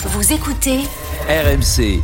Vous 0.00 0.32
écoutez 0.32 0.78
RMC, 1.28 2.00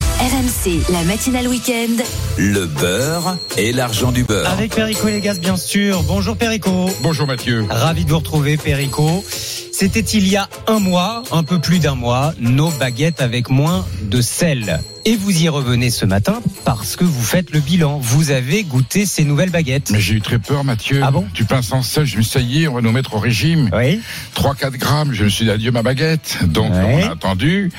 RMC, 0.00 0.90
la 0.90 1.02
matinale 1.02 1.46
week-end. 1.46 2.02
le 2.38 2.64
beurre 2.64 3.36
et 3.58 3.72
l'argent 3.72 4.10
du 4.10 4.24
beurre. 4.24 4.48
Avec 4.48 4.74
Perico 4.74 5.06
Légas, 5.08 5.34
bien 5.34 5.58
sûr. 5.58 6.02
Bonjour 6.04 6.34
Perico. 6.34 6.88
Bonjour 7.02 7.26
Mathieu. 7.26 7.66
Ravi 7.68 8.06
de 8.06 8.10
vous 8.10 8.18
retrouver, 8.20 8.56
Perico. 8.56 9.22
C'était 9.70 10.00
il 10.00 10.26
y 10.26 10.36
a 10.38 10.48
un 10.66 10.78
mois, 10.78 11.22
un 11.30 11.42
peu 11.42 11.58
plus 11.58 11.78
d'un 11.78 11.94
mois, 11.94 12.32
nos 12.40 12.70
baguettes 12.70 13.20
avec 13.20 13.50
moins 13.50 13.84
de 14.04 14.22
sel. 14.22 14.80
Et 15.04 15.16
vous 15.16 15.42
y 15.42 15.48
revenez 15.48 15.90
ce 15.90 16.04
matin 16.06 16.40
parce 16.64 16.94
que 16.94 17.02
vous 17.02 17.22
faites 17.22 17.50
le 17.50 17.58
bilan. 17.58 17.98
Vous 17.98 18.30
avez 18.30 18.62
goûté 18.62 19.04
ces 19.04 19.24
nouvelles 19.24 19.50
baguettes. 19.50 19.90
Mais 19.90 20.00
j'ai 20.00 20.14
eu 20.14 20.20
très 20.20 20.38
peur 20.38 20.62
Mathieu. 20.62 21.00
Ah 21.02 21.10
bon 21.10 21.26
Du 21.34 21.44
pain 21.44 21.60
sans 21.60 21.82
sel, 21.82 22.04
je 22.06 22.16
me 22.18 22.22
suis 22.22 22.38
dit, 22.40 22.46
ça 22.46 22.54
y 22.58 22.62
est, 22.62 22.68
on 22.68 22.74
va 22.74 22.82
nous 22.82 22.92
mettre 22.92 23.14
au 23.14 23.18
régime. 23.18 23.68
Oui. 23.76 24.00
3-4 24.36 24.76
grammes, 24.78 25.12
je 25.12 25.24
me 25.24 25.28
suis 25.28 25.44
dit 25.46 25.50
adieu 25.50 25.72
ma 25.72 25.82
baguette. 25.82 26.38
Donc 26.46 26.72
Ouais. 26.72 27.00
on 27.04 27.08
a 27.08 27.12
attendu. 27.14 27.72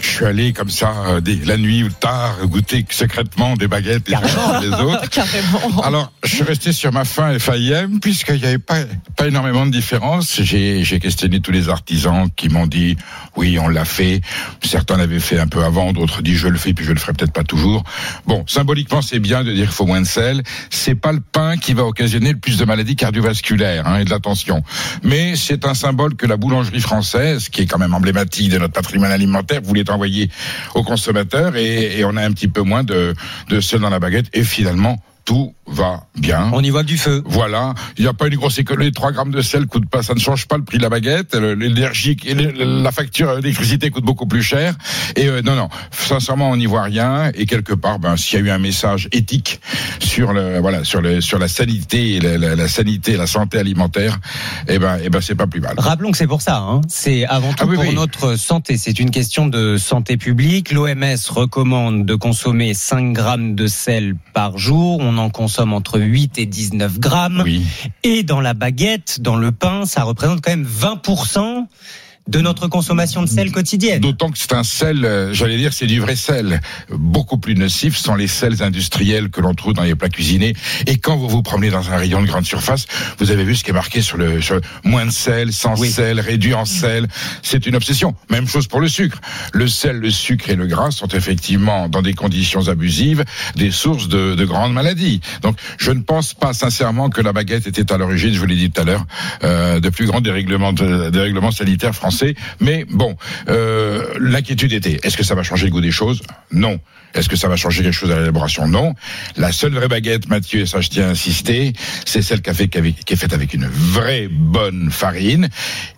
Je 0.00 0.08
suis 0.08 0.24
allé 0.24 0.54
comme 0.54 0.70
ça, 0.70 0.94
euh, 1.08 1.20
la 1.44 1.58
nuit 1.58 1.82
ou 1.84 1.90
tard, 1.90 2.38
goûter 2.46 2.86
secrètement 2.88 3.56
des 3.56 3.68
baguettes 3.68 4.08
les 4.08 4.14
uns 4.16 4.60
les 4.62 4.68
autres. 4.68 5.10
Carrément. 5.10 5.82
Alors, 5.82 6.10
je 6.24 6.34
suis 6.34 6.44
resté 6.44 6.72
sur 6.72 6.92
ma 6.94 7.04
faim 7.04 7.38
FIM, 7.38 8.00
puisqu'il 8.00 8.36
n'y 8.40 8.46
avait 8.46 8.58
pas, 8.58 8.78
pas 9.16 9.28
énormément 9.28 9.66
de 9.66 9.70
différence. 9.70 10.40
J'ai, 10.42 10.82
j'ai 10.82 10.98
questionné 10.98 11.40
tous 11.40 11.52
les 11.52 11.68
artisans 11.68 12.28
qui 12.34 12.48
m'ont 12.48 12.66
dit, 12.66 12.96
oui, 13.36 13.58
on 13.58 13.68
l'a 13.68 13.84
fait. 13.84 14.22
Certains 14.64 14.96
l'avaient 14.96 15.20
fait 15.20 15.38
un 15.38 15.46
peu 15.46 15.62
avant, 15.62 15.92
d'autres 15.92 16.22
disent, 16.22 16.38
je 16.38 16.48
le 16.48 16.56
fais, 16.58 16.69
puis 16.74 16.84
je 16.84 16.92
le 16.92 16.98
ferai 16.98 17.12
peut-être 17.12 17.32
pas 17.32 17.44
toujours. 17.44 17.84
Bon, 18.26 18.44
symboliquement, 18.46 19.02
c'est 19.02 19.18
bien 19.18 19.44
de 19.44 19.52
dire 19.52 19.66
qu'il 19.66 19.74
faut 19.74 19.86
moins 19.86 20.00
de 20.00 20.06
sel. 20.06 20.42
C'est 20.70 20.94
pas 20.94 21.12
le 21.12 21.20
pain 21.20 21.56
qui 21.56 21.74
va 21.74 21.84
occasionner 21.84 22.32
le 22.32 22.38
plus 22.38 22.58
de 22.58 22.64
maladies 22.64 22.96
cardiovasculaires 22.96 23.86
hein, 23.86 23.98
et 23.98 24.04
de 24.04 24.10
la 24.10 24.20
tension. 24.20 24.62
Mais 25.02 25.36
c'est 25.36 25.66
un 25.66 25.74
symbole 25.74 26.14
que 26.14 26.26
la 26.26 26.36
boulangerie 26.36 26.80
française, 26.80 27.48
qui 27.48 27.62
est 27.62 27.66
quand 27.66 27.78
même 27.78 27.94
emblématique 27.94 28.50
de 28.50 28.58
notre 28.58 28.72
patrimoine 28.72 29.12
alimentaire, 29.12 29.60
voulait 29.62 29.88
envoyer 29.90 30.30
aux 30.74 30.82
consommateurs 30.82 31.56
et, 31.56 31.98
et 31.98 32.04
on 32.04 32.16
a 32.16 32.24
un 32.24 32.32
petit 32.32 32.48
peu 32.48 32.62
moins 32.62 32.84
de, 32.84 33.14
de 33.48 33.60
sel 33.60 33.80
dans 33.80 33.90
la 33.90 33.98
baguette. 33.98 34.26
Et 34.32 34.44
finalement, 34.44 34.98
tout 35.30 35.54
va 35.68 36.06
bien. 36.18 36.50
On 36.52 36.60
y 36.60 36.70
voit 36.70 36.82
du 36.82 36.98
feu. 36.98 37.22
Voilà, 37.24 37.74
il 37.96 38.02
n'y 38.02 38.08
a 38.08 38.12
pas 38.12 38.26
une 38.26 38.34
grosse 38.34 38.58
économie. 38.58 38.90
3 38.90 39.12
grammes 39.12 39.30
de 39.30 39.40
sel 39.42 39.66
coûte 39.66 39.88
pas, 39.88 40.02
ça 40.02 40.12
ne 40.14 40.18
change 40.18 40.48
pas 40.48 40.56
le 40.56 40.64
prix 40.64 40.78
de 40.78 40.82
la 40.82 40.88
baguette. 40.88 41.36
L'énergie, 41.36 42.16
la 42.58 42.90
facture 42.90 43.36
d'électricité 43.36 43.90
coûte 43.90 44.04
beaucoup 44.04 44.26
plus 44.26 44.42
cher. 44.42 44.74
Et 45.14 45.28
euh, 45.28 45.40
non, 45.42 45.54
non, 45.54 45.68
sincèrement, 45.92 46.50
on 46.50 46.56
n'y 46.56 46.66
voit 46.66 46.82
rien. 46.82 47.30
Et 47.36 47.46
quelque 47.46 47.74
part, 47.74 48.00
ben, 48.00 48.16
s'il 48.16 48.40
y 48.40 48.42
a 48.42 48.46
eu 48.46 48.50
un 48.50 48.58
message 48.58 49.08
éthique 49.12 49.60
sur 50.00 50.32
le, 50.32 50.58
voilà, 50.58 50.82
sur 50.82 51.00
le, 51.00 51.20
sur 51.20 51.38
la 51.38 51.46
sanité, 51.46 52.18
la, 52.18 52.36
la- 52.36 52.56
la 52.56 52.66
sanité, 52.66 53.12
et 53.12 53.16
la 53.16 53.28
santé 53.28 53.58
alimentaire, 53.58 54.18
eh 54.66 54.80
ben, 54.80 54.98
eh 55.04 55.10
ben, 55.10 55.20
c'est 55.20 55.36
pas 55.36 55.46
plus 55.46 55.60
mal. 55.60 55.74
Rappelons 55.78 56.10
que 56.10 56.18
c'est 56.18 56.26
pour 56.26 56.42
ça. 56.42 56.56
Hein. 56.58 56.80
C'est 56.88 57.24
avant 57.26 57.50
tout 57.52 57.58
Ah 57.60 57.66
oui, 57.68 57.76
pour 57.76 57.84
oui. 57.86 57.94
notre 57.94 58.34
santé. 58.34 58.76
C'est 58.78 58.98
une 58.98 59.12
question 59.12 59.46
de 59.46 59.76
santé 59.76 60.16
publique. 60.16 60.72
L'OMS 60.72 61.14
recommande 61.28 62.04
de 62.04 62.14
consommer 62.16 62.74
5 62.74 63.12
grammes 63.12 63.54
de 63.54 63.68
sel 63.68 64.16
par 64.34 64.58
jour. 64.58 64.98
On 65.00 65.19
en 65.20 65.30
consomme 65.30 65.72
entre 65.72 66.00
8 66.00 66.38
et 66.38 66.46
19 66.46 66.98
grammes. 66.98 67.42
Oui. 67.44 67.62
Et 68.02 68.22
dans 68.22 68.40
la 68.40 68.54
baguette, 68.54 69.20
dans 69.20 69.36
le 69.36 69.52
pain, 69.52 69.86
ça 69.86 70.02
représente 70.02 70.40
quand 70.40 70.50
même 70.50 70.66
20% 70.66 71.66
de 72.30 72.40
notre 72.40 72.68
consommation 72.68 73.22
de 73.22 73.28
sel 73.28 73.50
quotidienne. 73.50 74.00
D'autant 74.00 74.30
que 74.30 74.38
c'est 74.38 74.52
un 74.52 74.62
sel, 74.62 75.04
euh, 75.04 75.34
j'allais 75.34 75.56
dire, 75.56 75.72
c'est 75.72 75.86
du 75.86 75.98
vrai 75.98 76.14
sel. 76.14 76.60
Beaucoup 76.90 77.38
plus 77.38 77.56
nocif 77.56 77.96
sont 77.96 78.14
les 78.14 78.28
sels 78.28 78.62
industriels 78.62 79.30
que 79.30 79.40
l'on 79.40 79.54
trouve 79.54 79.72
dans 79.72 79.82
les 79.82 79.96
plats 79.96 80.08
cuisinés. 80.08 80.54
Et 80.86 80.96
quand 80.98 81.16
vous 81.16 81.28
vous 81.28 81.42
promenez 81.42 81.70
dans 81.70 81.90
un 81.90 81.96
rayon 81.96 82.22
de 82.22 82.26
grande 82.28 82.44
surface, 82.44 82.86
vous 83.18 83.32
avez 83.32 83.42
vu 83.42 83.56
ce 83.56 83.64
qui 83.64 83.70
est 83.70 83.74
marqué 83.74 84.00
sur 84.00 84.16
le, 84.16 84.40
sur 84.40 84.54
le 84.54 84.60
moins 84.84 85.06
de 85.06 85.10
sel, 85.10 85.52
sans 85.52 85.78
Oui. 85.80 85.90
sel, 85.90 86.20
réduit 86.20 86.54
en 86.54 86.64
sel. 86.64 87.08
C'est 87.42 87.66
une 87.66 87.74
obsession. 87.74 88.14
Même 88.30 88.46
chose 88.46 88.68
pour 88.68 88.80
le 88.80 88.88
sucre. 88.88 89.20
Le 89.52 89.66
sel, 89.66 89.96
le 89.96 90.10
sucre 90.10 90.50
et 90.50 90.54
le 90.54 90.66
gras 90.68 90.92
sont 90.92 91.08
effectivement, 91.08 91.88
dans 91.88 92.02
des 92.02 92.14
conditions 92.14 92.68
abusives, 92.68 93.24
des 93.56 93.72
sources 93.72 94.06
de, 94.08 94.36
de 94.36 94.44
grandes 94.44 94.72
maladies. 94.72 95.20
Donc, 95.42 95.56
je 95.78 95.90
ne 95.90 96.00
pense 96.00 96.34
pas 96.34 96.52
sincèrement 96.52 97.10
que 97.10 97.20
la 97.20 97.32
baguette 97.32 97.66
était 97.66 97.92
à 97.92 97.98
l'origine, 97.98 98.32
je 98.32 98.38
vous 98.38 98.46
l'ai 98.46 98.54
dit 98.54 98.70
tout 98.70 98.82
à 98.82 98.84
l'heure, 98.84 99.04
euh, 99.42 99.80
de 99.80 99.88
plus 99.88 100.06
grands 100.06 100.20
dérèglements, 100.20 100.72
de, 100.72 101.10
dérèglements 101.10 101.50
sanitaires 101.50 101.94
français. 101.94 102.19
Mais 102.60 102.84
bon, 102.88 103.16
euh, 103.48 104.04
l'inquiétude 104.18 104.72
était, 104.72 104.98
est-ce 105.02 105.16
que 105.16 105.24
ça 105.24 105.34
va 105.34 105.42
changer 105.42 105.66
le 105.66 105.72
goût 105.72 105.80
des 105.80 105.90
choses? 105.90 106.22
Non. 106.52 106.80
Est-ce 107.14 107.28
que 107.28 107.36
ça 107.36 107.48
va 107.48 107.56
changer 107.56 107.82
quelque 107.82 107.92
chose 107.92 108.12
à 108.12 108.18
l'élaboration? 108.18 108.68
Non. 108.68 108.94
La 109.36 109.50
seule 109.50 109.72
vraie 109.72 109.88
baguette, 109.88 110.28
Mathieu, 110.28 110.60
et 110.60 110.66
ça 110.66 110.80
je 110.80 110.88
tiens 110.88 111.08
à 111.08 111.10
insister, 111.10 111.72
c'est 112.04 112.22
celle 112.22 112.40
qui, 112.40 112.50
est 112.50 113.16
faite 113.16 113.32
avec 113.32 113.52
une 113.52 113.66
vraie 113.66 114.28
bonne 114.30 114.90
farine 114.90 115.48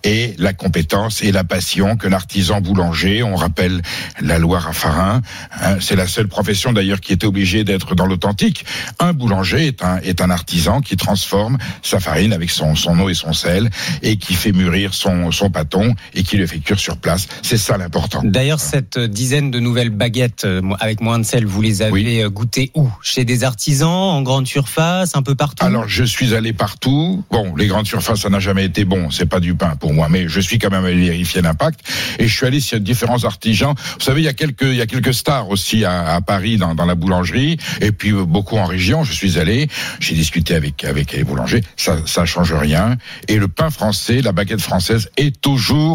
et 0.05 0.35
la 0.39 0.55
compétence 0.55 1.23
et 1.23 1.33
la 1.33 1.45
passion 1.45 1.97
que 1.97 2.09
l'artisan 2.09 2.61
boulanger, 2.61 3.23
on 3.23 3.37
rappelle 3.37 3.83
la 4.21 4.39
Loire 4.39 4.69
à 4.69 4.73
Farin, 4.73 5.21
hein, 5.61 5.77
c'est 5.81 5.97
la 5.97 6.07
seule 6.07 6.29
profession 6.29 6.73
d'ailleurs 6.73 7.01
qui 7.01 7.13
était 7.13 7.27
obligée 7.27 7.65
d'être 7.65 7.95
dans 7.95 8.07
l'authentique. 8.07 8.65
Un 8.99 9.13
boulanger 9.13 9.67
est 9.67 9.85
un, 9.85 9.99
est 9.99 10.21
artisan 10.31 10.81
qui 10.81 10.97
transforme 10.97 11.59
sa 11.83 12.01
farine 12.01 12.33
avec 12.33 12.51
son, 12.51 12.75
son 12.75 12.99
eau 12.99 13.09
et 13.09 13.15
son 13.15 13.33
sel 13.33 13.71
et 14.03 14.17
qui 14.17 14.35
fait 14.35 14.53
mûrir 14.53 14.95
son, 14.95 15.31
son 15.31 15.51
pâton 15.51 15.95
et 16.15 16.23
qui 16.23 16.37
le 16.37 16.47
fait 16.47 16.59
cuire 16.59 16.79
sur 16.79 16.97
place. 16.97 17.27
C'est 17.43 17.57
ça 17.59 17.77
l'important. 17.77 18.21
D'ailleurs, 18.25 18.61
cette 18.61 18.99
dizaine 18.99 19.51
de 19.51 19.61
nouvelles 19.61 19.91
baguettes 19.91 20.45
euh, 20.45 20.61
avec 20.81 21.01
moins 21.01 21.19
de 21.19 21.25
sel, 21.25 21.45
vous 21.47 21.63
les 21.63 21.83
avez 21.83 21.93
Oui. 21.93 22.21
euh, 22.23 22.29
goûtées 22.31 22.71
où? 22.75 22.89
Chez 23.03 23.25
des 23.25 23.45
artisans, 23.45 23.89
en 23.89 24.23
grande 24.23 24.47
surface, 24.47 25.15
un 25.17 25.23
peu 25.23 25.35
partout? 25.35 25.65
Alors 25.65 25.89
je 25.89 26.05
suis 26.05 26.35
allé 26.35 26.53
partout. 26.53 27.25
Bon, 27.31 27.55
les 27.57 27.67
grandes 27.67 27.87
surfaces, 27.87 28.21
ça 28.21 28.31
n'a 28.31 28.41
jamais 28.41 28.65
été 28.65 28.85
bon. 28.85 29.11
C'est 29.11 29.27
pas 29.27 29.41
du 29.41 29.55
pain 29.55 29.77
pour 29.77 29.93
moi, 29.93 30.09
mais 30.09 30.29
je 30.29 30.41
suis 30.41 30.59
quand 30.59 30.71
même 30.71 30.85
allé 30.85 30.97
vérifier 31.09 31.43
l'impact. 31.43 31.81
Et 32.19 32.27
je 32.29 32.35
suis 32.37 32.47
allé 32.47 32.61
sur 32.61 32.81
différents 32.81 33.25
artisans. 33.25 33.75
Vous 33.77 34.05
savez, 34.05 34.21
il 34.21 34.25
y 34.25 34.29
a 34.29 34.33
quelques, 34.33 34.63
il 34.63 34.77
y 34.77 34.81
a 34.81 34.87
quelques 34.87 35.15
stars 35.15 35.49
aussi 35.51 35.85
à, 35.85 36.15
à 36.15 36.21
Paris 36.21 36.57
dans, 36.57 36.75
dans 36.75 36.87
la 36.87 36.95
boulangerie, 36.95 37.57
et 37.81 37.93
puis 37.93 38.13
euh, 38.13 38.25
beaucoup 38.25 38.57
en 38.57 38.65
région. 38.65 39.05
Je 39.05 39.13
suis 39.13 39.39
allé, 39.39 39.69
j'ai 40.01 40.15
discuté 40.15 40.55
avec 40.55 40.85
avec 40.85 41.13
les 41.13 41.25
boulangers. 41.25 41.63
Ça, 41.77 41.99
ça 42.07 42.25
change 42.25 42.53
rien. 42.53 42.97
Et 43.29 43.37
le 43.37 43.49
pain 43.49 43.71
français, 43.71 44.23
la 44.23 44.33
baguette 44.33 44.61
française 44.61 45.11
est 45.17 45.39
toujours 45.41 45.92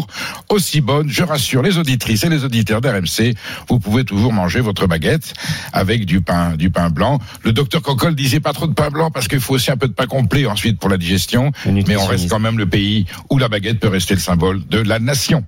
aussi 0.48 0.80
bonne. 0.80 1.08
Je 1.08 1.22
rassure 1.22 1.62
les 1.62 1.78
auditrices 1.78 2.24
et 2.24 2.28
les 2.28 2.44
auditeurs 2.44 2.80
d'RMC. 2.80 3.34
Vous 3.68 3.78
pouvez 3.78 4.04
toujours 4.04 4.32
manger 4.32 4.60
votre 4.60 4.86
baguette 4.86 5.34
avec 5.72 6.04
du 6.04 6.20
pain, 6.20 6.56
du 6.56 6.70
pain 6.70 6.90
blanc. 6.90 7.18
Le 7.44 7.52
docteur 7.52 7.82
Coccol 7.82 8.14
disait 8.14 8.40
pas 8.40 8.52
trop 8.52 8.66
de 8.66 8.74
pain 8.74 8.90
blanc 8.90 9.10
parce 9.10 9.28
qu'il 9.28 9.40
faut 9.40 9.54
aussi 9.54 9.70
un 9.70 9.76
peu 9.76 9.88
de 9.88 9.92
pain 9.92 10.06
complet 10.06 10.46
ensuite 10.46 10.78
pour 10.78 10.88
la 10.90 10.96
digestion. 10.96 11.52
Mais 11.66 11.96
on 11.96 12.06
reste 12.06 12.28
quand 12.28 12.40
même 12.40 12.58
le 12.58 12.66
pays 12.66 13.06
où 13.30 13.38
la 13.38 13.48
baguette 13.48 13.80
peut 13.80 13.88
rester 13.88 14.14
le 14.14 14.20
symbole 14.20 14.66
de 14.68 14.78
la 14.78 14.98
nation. 14.98 15.44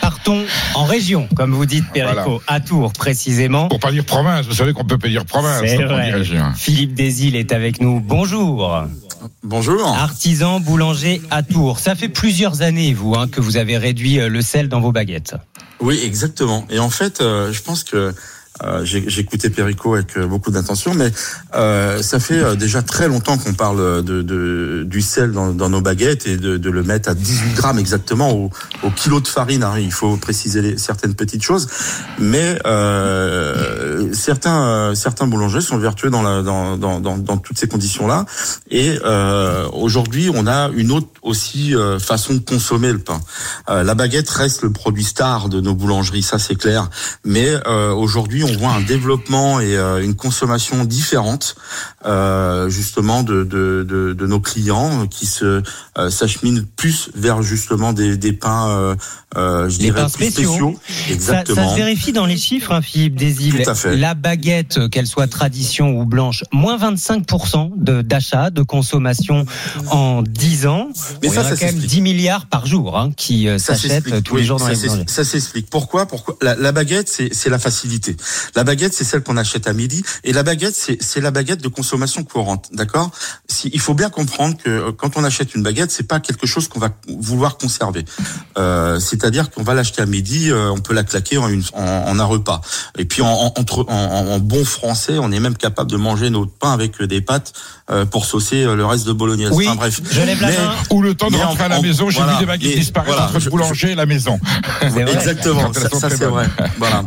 Partons 0.00 0.44
en 0.74 0.84
région, 0.84 1.28
comme 1.36 1.52
vous 1.52 1.66
dites, 1.66 1.84
Perico, 1.92 2.22
Voilà. 2.24 2.40
à 2.46 2.60
Tours 2.60 2.92
précisément. 2.92 3.68
Pour 3.68 3.80
pas 3.80 3.90
dire 3.92 4.04
province, 4.04 4.46
vous 4.46 4.54
savez 4.54 4.72
qu'on 4.72 4.84
peut 4.84 4.98
pas 4.98 5.08
dire 5.08 5.24
province. 5.24 5.62
C'est 5.66 5.76
vrai. 5.84 6.22
Philippe 6.56 6.94
Desil 6.94 7.36
est 7.36 7.52
avec 7.52 7.80
nous. 7.80 8.00
Bonjour. 8.00 8.84
Bonjour. 9.42 9.88
Artisan 9.88 10.60
boulanger 10.60 11.20
à 11.30 11.42
Tours. 11.42 11.78
Ça 11.78 11.94
fait 11.94 12.08
plusieurs 12.08 12.62
années, 12.62 12.92
vous, 12.94 13.14
hein, 13.14 13.28
que 13.28 13.40
vous 13.40 13.56
avez 13.56 13.76
réduit 13.78 14.20
euh, 14.20 14.28
le 14.28 14.42
sel 14.42 14.68
dans 14.68 14.80
vos 14.80 14.92
baguettes. 14.92 15.34
Oui, 15.80 16.00
exactement. 16.04 16.64
Et 16.70 16.78
en 16.78 16.90
fait, 16.90 17.20
euh, 17.20 17.52
je 17.52 17.62
pense 17.62 17.82
que 17.84 18.14
euh, 18.64 18.84
j'ai 18.84 19.22
Perico 19.50 19.94
avec 19.94 20.16
euh, 20.16 20.26
beaucoup 20.26 20.50
d'attention, 20.50 20.94
mais 20.94 21.10
euh, 21.54 22.02
ça 22.02 22.18
fait 22.20 22.38
euh, 22.38 22.54
déjà 22.54 22.82
très 22.82 23.06
longtemps 23.08 23.36
qu'on 23.38 23.52
parle 23.54 24.02
de, 24.02 24.22
de- 24.22 24.84
du 24.86 25.02
sel 25.02 25.32
dans, 25.32 25.52
dans 25.52 25.68
nos 25.68 25.80
baguettes 25.80 26.26
et 26.26 26.36
de, 26.36 26.56
de 26.56 26.70
le 26.70 26.82
mettre 26.82 27.08
à 27.10 27.14
18 27.14 27.54
grammes 27.54 27.78
exactement 27.78 28.32
au, 28.32 28.50
au 28.82 28.90
kilo 28.90 29.20
de 29.20 29.28
farine. 29.28 29.62
hein. 29.62 29.74
Il 29.78 29.92
faut 29.92 30.16
préciser 30.16 30.62
les- 30.62 30.78
certaines 30.78 31.14
petites 31.14 31.42
choses, 31.42 31.68
mais 32.18 32.58
euh, 32.66 34.12
certains 34.12 34.66
euh, 34.66 34.94
certains 34.94 35.26
boulangers 35.26 35.60
sont 35.60 35.78
vertueux 35.78 36.10
dans, 36.10 36.22
la, 36.22 36.42
dans, 36.42 36.76
dans, 36.76 37.00
dans, 37.00 37.36
toutes 37.38 37.58
ces 37.58 37.68
conditions-là. 37.68 38.24
Et 38.70 38.98
aujourd'hui, 39.72 40.30
on 40.34 40.46
a 40.46 40.70
une 40.74 40.90
autre 40.92 41.08
aussi 41.22 41.74
façon 41.98 42.34
de 42.34 42.38
consommer 42.38 42.92
le 42.92 42.98
pain. 42.98 43.20
La 43.68 43.94
baguette 43.94 44.28
reste 44.30 44.62
le 44.62 44.72
produit 44.72 45.04
star 45.04 45.48
de 45.48 45.60
nos 45.60 45.74
boulangeries, 45.74 46.22
ça 46.22 46.38
c'est 46.38 46.54
clair. 46.56 46.88
Mais 47.24 47.54
aujourd'hui, 47.66 48.44
on 48.46 48.58
voit 48.58 48.72
un 48.72 48.80
développement 48.80 49.60
et 49.60 49.76
euh, 49.76 50.02
une 50.02 50.14
consommation 50.14 50.84
différente, 50.84 51.56
euh, 52.04 52.68
justement 52.68 53.22
de, 53.22 53.44
de, 53.44 53.84
de, 53.88 54.12
de 54.12 54.26
nos 54.26 54.40
clients 54.40 55.06
qui 55.06 55.26
se 55.26 55.62
euh, 55.98 56.10
s'acheminent 56.10 56.62
plus 56.76 57.10
vers 57.14 57.42
justement 57.42 57.92
des, 57.92 58.16
des 58.16 58.32
pains, 58.32 58.96
je 59.34 59.66
Des 59.68 59.76
dirais 59.84 60.02
pains 60.02 60.08
plus 60.08 60.30
spéciaux. 60.30 60.78
Ça, 60.88 61.12
Exactement. 61.12 61.68
ça 61.68 61.70
se 61.70 61.76
vérifie 61.76 62.12
dans 62.12 62.26
les 62.26 62.36
chiffres, 62.36 62.72
hein, 62.72 62.82
Philippe 62.82 63.16
Desil. 63.16 63.62
Tout 63.64 63.70
à 63.70 63.74
fait. 63.74 63.96
La 63.96 64.14
baguette, 64.14 64.88
qu'elle 64.90 65.06
soit 65.06 65.26
tradition 65.26 65.98
ou 66.00 66.04
blanche, 66.04 66.44
moins 66.52 66.76
25% 66.78 67.72
de- 67.76 68.02
d'achat, 68.02 68.50
de, 68.50 68.62
consommation 68.62 69.46
en 69.90 70.22
10 70.22 70.66
ans. 70.66 70.88
Mais 71.22 71.28
ça, 71.28 71.34
ça 71.36 71.42
quand 71.42 71.48
même 71.50 71.58
s'explique. 71.58 71.86
10 71.86 72.00
milliards 72.00 72.46
par 72.46 72.66
jour 72.66 72.98
hein, 72.98 73.10
qui 73.16 73.48
s'achètent 73.58 74.22
tous 74.22 74.36
les 74.36 74.44
jours 74.44 74.58
dans 74.58 74.66
ça 74.66 74.72
les. 74.72 75.04
Ça 75.06 75.24
s'explique. 75.24 75.68
Pourquoi? 75.70 76.06
Pourquoi? 76.06 76.36
La, 76.42 76.54
la 76.54 76.72
baguette, 76.72 77.08
c'est 77.08 77.48
la 77.50 77.58
facilité. 77.58 78.16
La 78.54 78.64
baguette, 78.64 78.94
c'est 78.94 79.04
celle 79.04 79.22
qu'on 79.22 79.36
achète 79.36 79.66
à 79.66 79.72
midi, 79.72 80.02
et 80.24 80.32
la 80.32 80.42
baguette, 80.42 80.74
c'est 80.74 80.98
c'est 81.02 81.20
la 81.20 81.30
baguette 81.30 81.62
de 81.62 81.68
consommation 81.68 82.24
courante, 82.24 82.68
d'accord? 82.72 83.10
Si, 83.48 83.70
Il 83.72 83.80
faut 83.80 83.94
bien 83.94 84.10
comprendre 84.10 84.56
que 84.56 84.68
euh, 84.70 84.92
quand 84.92 85.16
on 85.16 85.24
achète 85.24 85.54
une 85.54 85.62
baguette, 85.62 85.90
c'est 85.90 86.06
pas 86.08 86.20
quelque 86.20 86.46
chose 86.46 86.68
qu'on 86.68 86.80
va 86.80 86.90
vouloir 87.08 87.56
conserver. 87.58 88.04
Euh, 88.58 88.98
C'est-à-dire 89.00 89.50
qu'on 89.50 89.62
va 89.62 89.74
l'acheter 89.74 90.02
à 90.02 90.06
midi, 90.06 90.50
euh, 90.50 90.70
on 90.70 90.78
peut 90.78 90.94
la 90.94 91.04
claquer 91.04 91.38
en, 91.38 91.48
une, 91.48 91.62
en, 91.74 91.82
en 91.82 92.18
un 92.18 92.24
repas. 92.24 92.60
Et 92.98 93.04
puis 93.04 93.22
en, 93.22 93.26
en, 93.28 93.52
entre, 93.56 93.84
en, 93.88 93.94
en 94.34 94.38
bon 94.38 94.64
français, 94.64 95.18
on 95.18 95.30
est 95.32 95.40
même 95.40 95.56
capable 95.56 95.90
de 95.90 95.96
manger 95.96 96.30
notre 96.30 96.52
pain 96.52 96.72
avec 96.72 97.00
des 97.02 97.20
pâtes 97.20 97.52
euh, 97.90 98.04
pour 98.04 98.24
saucer 98.24 98.64
euh, 98.64 98.74
le 98.74 98.84
reste 98.86 99.06
de 99.06 99.12
bolognaise. 99.12 99.50
Oui, 99.52 99.66
Enfin, 99.68 99.76
bref. 99.76 100.00
je 100.10 100.20
lève 100.22 100.40
la 100.40 100.48
Mais- 100.48 100.56
main. 100.58 100.74
Ou 100.90 101.02
le 101.02 101.14
temps 101.14 101.30
de 101.30 101.36
rentrer 101.36 101.62
en- 101.62 101.66
à 101.66 101.68
la 101.68 101.80
maison, 101.80 102.10
j'ai 102.10 102.18
voilà. 102.18 102.34
vu 102.34 102.38
des 102.40 102.46
baguettes 102.46 102.72
Et 102.72 102.78
disparaître 102.78 103.12
voilà, 103.12 103.28
entre 103.28 103.38
je- 103.40 103.44
le 103.46 103.50
boulanger 103.50 103.90
et 103.92 103.94
la 103.94 104.06
maison. 104.06 104.38
Exactement, 104.82 105.72
ça, 105.72 106.10
c'est 106.10 106.24
vrai. 106.24 106.48
voilà. 106.78 107.02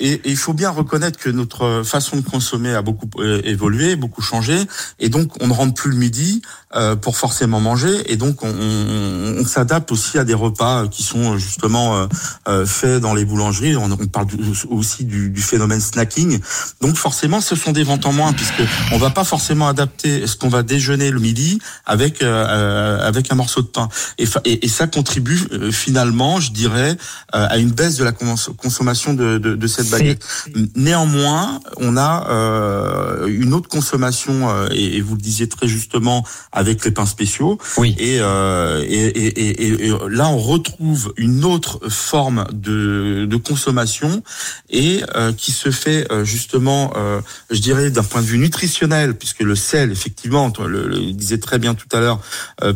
Et 0.00 0.20
il 0.24 0.36
faut 0.36 0.47
bien 0.52 0.70
reconnaître 0.70 1.18
que 1.18 1.30
notre 1.30 1.82
façon 1.84 2.16
de 2.16 2.22
consommer 2.22 2.74
a 2.74 2.82
beaucoup 2.82 3.08
euh, 3.18 3.40
évolué, 3.44 3.96
beaucoup 3.96 4.22
changé, 4.22 4.56
et 4.98 5.08
donc 5.08 5.32
on 5.42 5.46
ne 5.48 5.52
rentre 5.52 5.74
plus 5.74 5.90
le 5.90 5.96
midi 5.96 6.42
euh, 6.74 6.96
pour 6.96 7.16
forcément 7.16 7.60
manger, 7.60 8.12
et 8.12 8.16
donc 8.16 8.42
on, 8.42 8.48
on- 8.48 9.36
on 9.40 9.46
s'adapte 9.46 9.92
aussi 9.92 10.18
à 10.18 10.24
des 10.24 10.34
repas 10.34 10.88
qui 10.88 11.02
sont 11.02 11.34
euh, 11.34 11.38
justement 11.38 12.08
faits 12.66 13.00
dans 13.00 13.14
les 13.14 13.24
boulangeries. 13.24 13.76
On, 13.76 13.90
on 13.90 14.06
parle 14.06 14.26
aussi 14.70 15.04
du, 15.04 15.30
du 15.30 15.40
phénomène 15.42 15.80
snacking. 15.80 16.40
Donc 16.80 16.96
forcément, 16.96 17.40
ce 17.40 17.54
sont 17.56 17.72
des 17.72 17.84
ventes 17.84 18.04
en 18.06 18.12
moins 18.12 18.32
puisque 18.32 18.62
on 18.92 18.98
va 18.98 19.10
pas 19.10 19.24
forcément 19.24 19.68
adapter 19.68 20.26
ce 20.26 20.36
qu'on 20.36 20.48
va 20.48 20.62
déjeuner 20.62 21.10
le 21.10 21.20
midi 21.20 21.58
avec 21.86 22.22
euh, 22.22 23.00
avec 23.06 23.30
un 23.32 23.34
morceau 23.36 23.62
de 23.62 23.66
pain. 23.68 23.88
Et, 24.18 24.26
fa- 24.26 24.40
et, 24.44 24.64
et 24.64 24.68
ça 24.68 24.86
contribue 24.86 25.40
euh, 25.52 25.70
finalement, 25.70 26.40
je 26.40 26.50
dirais, 26.52 26.96
euh, 27.34 27.46
à 27.48 27.58
une 27.58 27.70
baisse 27.70 27.96
de 27.96 28.04
la 28.04 28.12
cons- 28.12 28.52
consommation 28.56 29.14
de, 29.14 29.38
de, 29.38 29.54
de 29.54 29.66
cette 29.66 29.86
baguette. 29.90 30.24
Néanmoins, 30.74 31.60
on 31.76 31.96
a 31.96 32.26
euh, 32.30 33.26
une 33.26 33.52
autre 33.54 33.68
consommation, 33.68 34.48
euh, 34.50 34.68
et, 34.72 34.96
et 34.96 35.00
vous 35.00 35.14
le 35.14 35.20
disiez 35.20 35.48
très 35.48 35.66
justement, 35.68 36.24
avec 36.52 36.84
les 36.84 36.90
pains 36.90 37.06
spéciaux. 37.06 37.58
Oui. 37.76 37.94
Et, 37.98 38.18
euh, 38.20 38.82
et, 38.86 39.06
et, 39.06 39.86
et- 39.86 39.92
là, 40.08 40.28
on 40.28 40.38
retrouve 40.38 41.12
une 41.16 41.44
autre 41.44 41.80
forme 41.88 42.46
de, 42.52 43.26
de 43.28 43.36
consommation 43.36 44.22
et 44.70 45.02
euh, 45.16 45.32
qui 45.32 45.52
se 45.52 45.70
fait 45.70 46.10
euh, 46.12 46.24
justement, 46.24 46.92
euh, 46.96 47.20
je 47.50 47.60
dirais, 47.60 47.90
d'un 47.90 48.02
point 48.02 48.22
de 48.22 48.26
vue 48.26 48.38
nutritionnel, 48.38 49.14
puisque 49.14 49.40
le 49.40 49.54
sel, 49.56 49.90
effectivement, 49.92 50.52
le, 50.66 50.88
le 50.88 51.12
disait 51.12 51.38
très 51.38 51.58
bien 51.58 51.74
tout 51.74 51.88
à 51.92 52.00
l'heure 52.00 52.20
euh, 52.62 52.72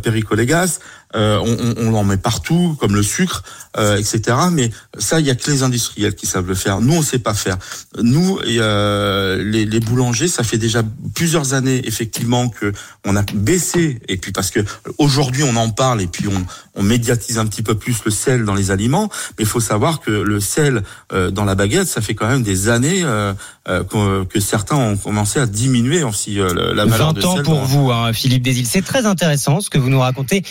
euh, 1.14 1.38
on, 1.42 1.84
on, 1.88 1.94
on 1.94 1.98
en 1.98 2.04
met 2.04 2.16
partout, 2.16 2.76
comme 2.80 2.94
le 2.94 3.02
sucre, 3.02 3.42
euh, 3.76 3.96
etc. 3.96 4.22
Mais 4.52 4.70
ça, 4.98 5.20
il 5.20 5.26
y 5.26 5.30
a 5.30 5.34
que 5.34 5.50
les 5.50 5.62
industriels 5.62 6.14
qui 6.14 6.26
savent 6.26 6.46
le 6.48 6.54
faire. 6.54 6.80
Nous, 6.80 6.94
on 6.94 7.02
sait 7.02 7.18
pas 7.18 7.34
faire. 7.34 7.56
Nous, 8.00 8.38
et, 8.44 8.56
euh, 8.60 9.42
les, 9.42 9.64
les 9.64 9.80
boulangers, 9.80 10.28
ça 10.28 10.42
fait 10.44 10.58
déjà 10.58 10.82
plusieurs 11.14 11.54
années, 11.54 11.82
effectivement, 11.86 12.48
que 12.48 12.72
on 13.04 13.16
a 13.16 13.22
baissé. 13.34 14.00
Et 14.08 14.16
puis 14.16 14.32
parce 14.32 14.50
que 14.50 14.60
aujourd'hui, 14.98 15.42
on 15.42 15.56
en 15.56 15.70
parle 15.70 16.02
et 16.02 16.06
puis 16.06 16.28
on, 16.28 16.44
on 16.74 16.82
médiatise 16.82 17.38
un 17.38 17.46
petit 17.46 17.62
peu 17.62 17.74
plus 17.76 17.96
le 18.04 18.10
sel 18.10 18.44
dans 18.44 18.54
les 18.54 18.70
aliments. 18.70 19.08
Mais 19.38 19.44
il 19.44 19.48
faut 19.48 19.60
savoir 19.60 20.00
que 20.00 20.10
le 20.10 20.40
sel 20.40 20.82
euh, 21.12 21.30
dans 21.30 21.44
la 21.44 21.54
baguette, 21.54 21.88
ça 21.88 22.00
fait 22.00 22.14
quand 22.14 22.28
même 22.28 22.42
des 22.42 22.68
années 22.68 23.02
euh, 23.04 23.32
euh, 23.68 23.84
que, 23.84 24.24
que 24.24 24.40
certains 24.40 24.76
ont 24.76 24.96
commencé 24.96 25.38
à 25.38 25.46
diminuer 25.46 26.02
aussi 26.02 26.40
euh, 26.40 26.74
la 26.74 26.84
valeur 26.84 27.12
20 27.14 27.20
de 27.20 27.24
ans 27.26 27.34
sel. 27.36 27.42
pour 27.44 27.54
dans- 27.56 27.64
vous, 27.64 27.90
hein, 27.90 28.12
Philippe 28.12 28.42
Desil. 28.42 28.66
C'est 28.66 28.82
très 28.82 29.06
intéressant 29.06 29.60
ce 29.60 29.70
que 29.70 29.78
vous 29.78 29.90
nous 29.90 30.00
racontez. 30.00 30.42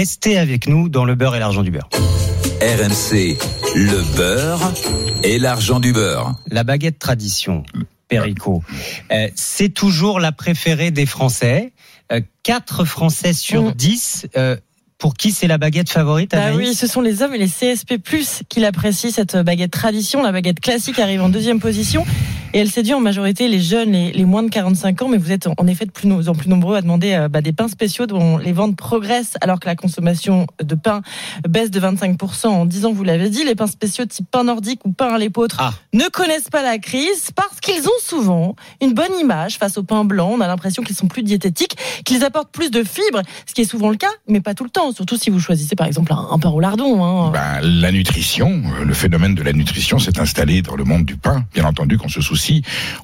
Restez 0.00 0.38
avec 0.38 0.66
nous 0.66 0.88
dans 0.88 1.04
le 1.04 1.14
beurre 1.14 1.36
et 1.36 1.40
l'argent 1.40 1.62
du 1.62 1.70
beurre. 1.70 1.90
RMC, 2.62 3.36
le 3.74 4.16
beurre 4.16 4.72
et 5.22 5.38
l'argent 5.38 5.78
du 5.78 5.92
beurre. 5.92 6.36
La 6.50 6.64
baguette 6.64 6.98
tradition, 6.98 7.64
Perico, 8.08 8.62
euh, 9.12 9.28
c'est 9.34 9.68
toujours 9.68 10.18
la 10.18 10.32
préférée 10.32 10.90
des 10.90 11.04
Français. 11.04 11.74
Euh, 12.12 12.22
4 12.44 12.86
Français 12.86 13.34
sur 13.34 13.62
Mm. 13.64 13.72
10. 13.72 14.26
euh, 14.38 14.56
pour 14.96 15.12
qui 15.12 15.32
c'est 15.32 15.46
la 15.46 15.58
baguette 15.58 15.90
favorite 15.90 16.30
Bah 16.30 16.52
oui, 16.54 16.74
ce 16.74 16.86
sont 16.86 17.02
les 17.02 17.20
hommes 17.20 17.34
et 17.34 17.38
les 17.38 17.48
CSP+, 17.48 17.96
qui 18.48 18.60
l'apprécient, 18.60 19.10
cette 19.10 19.36
baguette 19.36 19.70
tradition. 19.70 20.22
La 20.22 20.32
baguette 20.32 20.60
classique 20.60 20.98
arrive 20.98 21.20
en 21.20 21.28
deuxième 21.28 21.60
position. 21.60 22.06
Et 22.52 22.58
elle 22.58 22.70
séduit 22.70 22.94
en 22.94 23.00
majorité 23.00 23.46
les 23.46 23.60
jeunes, 23.60 23.92
les, 23.92 24.10
les 24.12 24.24
moins 24.24 24.42
de 24.42 24.48
45 24.50 25.02
ans. 25.02 25.08
Mais 25.08 25.18
vous 25.18 25.30
êtes 25.30 25.46
en 25.56 25.66
effet 25.68 25.86
de 25.86 25.92
plus 25.92 26.28
en 26.28 26.34
plus 26.34 26.48
nombreux 26.48 26.76
à 26.76 26.82
demander 26.82 27.12
euh, 27.12 27.28
bah, 27.28 27.42
des 27.42 27.52
pains 27.52 27.68
spéciaux 27.68 28.06
dont 28.06 28.38
les 28.38 28.52
ventes 28.52 28.76
progressent 28.76 29.36
alors 29.40 29.60
que 29.60 29.66
la 29.66 29.76
consommation 29.76 30.46
de 30.60 30.74
pain 30.74 31.02
baisse 31.48 31.70
de 31.70 31.78
25% 31.78 32.48
en 32.48 32.66
10 32.66 32.86
ans, 32.86 32.92
vous 32.92 33.04
l'avez 33.04 33.30
dit. 33.30 33.44
Les 33.44 33.54
pains 33.54 33.68
spéciaux 33.68 34.04
type 34.04 34.26
pain 34.28 34.42
nordique 34.42 34.80
ou 34.84 34.90
pain 34.90 35.14
à 35.14 35.18
l'épeautre 35.18 35.56
Ah. 35.60 35.72
ne 35.92 36.08
connaissent 36.08 36.50
pas 36.50 36.62
la 36.62 36.78
crise 36.78 37.30
parce 37.36 37.60
qu'ils 37.60 37.86
ont 37.86 38.00
souvent 38.02 38.56
une 38.82 38.94
bonne 38.94 39.16
image 39.20 39.56
face 39.58 39.78
au 39.78 39.84
pain 39.84 40.04
blanc. 40.04 40.30
On 40.36 40.40
a 40.40 40.48
l'impression 40.48 40.82
qu'ils 40.82 40.96
sont 40.96 41.06
plus 41.06 41.22
diététiques, 41.22 41.76
qu'ils 42.04 42.24
apportent 42.24 42.50
plus 42.50 42.72
de 42.72 42.82
fibres, 42.82 43.22
ce 43.46 43.54
qui 43.54 43.60
est 43.60 43.64
souvent 43.70 43.90
le 43.90 43.96
cas, 43.96 44.10
mais 44.28 44.40
pas 44.40 44.54
tout 44.54 44.64
le 44.64 44.70
temps. 44.70 44.90
Surtout 44.92 45.16
si 45.16 45.30
vous 45.30 45.38
choisissez 45.38 45.76
par 45.76 45.86
exemple 45.86 46.12
un, 46.12 46.26
un 46.32 46.38
pain 46.40 46.50
au 46.50 46.58
lardon. 46.58 47.04
Hein. 47.04 47.30
Ben, 47.30 47.60
la 47.62 47.92
nutrition, 47.92 48.60
euh, 48.80 48.84
le 48.84 48.94
phénomène 48.94 49.36
de 49.36 49.42
la 49.44 49.52
nutrition 49.52 50.00
s'est 50.00 50.18
installé 50.18 50.62
dans 50.62 50.74
le 50.74 50.82
monde 50.82 51.04
du 51.04 51.16
pain. 51.16 51.44
Bien 51.54 51.64
entendu 51.64 51.96
qu'on 51.96 52.08
se 52.08 52.20
soucie. 52.20 52.39